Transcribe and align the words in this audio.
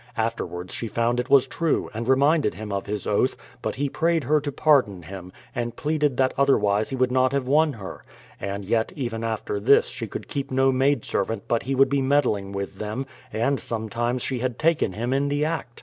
Afterwards 0.17 0.73
she 0.73 0.87
found 0.87 1.19
it 1.19 1.29
was 1.29 1.45
true, 1.45 1.91
and 1.93 2.09
re 2.09 2.15
minded 2.15 2.55
him 2.55 2.71
of 2.73 2.87
his 2.87 3.05
oath; 3.05 3.37
but 3.61 3.75
he 3.75 3.87
prayed 3.87 4.23
her 4.23 4.41
to 4.41 4.51
pardon 4.51 5.03
him, 5.03 5.31
and 5.53 5.75
pleaded 5.75 6.17
that 6.17 6.33
otherwise 6.39 6.89
he 6.89 6.95
would 6.95 7.11
not 7.11 7.33
have 7.33 7.47
won 7.47 7.73
her. 7.73 8.03
And 8.39 8.65
yet 8.65 8.91
even 8.95 9.23
after 9.23 9.59
this 9.59 9.85
she 9.89 10.07
could 10.07 10.27
keep 10.27 10.49
no 10.49 10.71
maid 10.71 11.05
servant 11.05 11.43
but 11.47 11.61
he 11.61 11.75
would 11.75 11.89
be 11.91 12.01
meddling 12.01 12.51
with 12.51 12.79
them, 12.79 13.05
and 13.31 13.59
sometimes 13.59 14.23
she 14.23 14.39
had 14.39 14.57
taken 14.57 14.93
him 14.93 15.13
in 15.13 15.27
the 15.29 15.45
act. 15.45 15.79